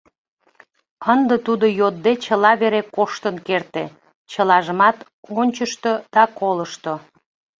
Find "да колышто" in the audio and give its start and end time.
6.13-6.93